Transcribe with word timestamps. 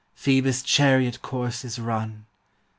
Phoebus' 0.15 0.63
chariot 0.63 1.21
course 1.21 1.63
is 1.63 1.77
run 1.77 2.25